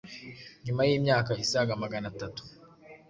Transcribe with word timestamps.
Nyuma 0.65 0.81
y’imyaka 0.87 1.31
isaga 1.45 1.81
maganatatu, 1.83 2.41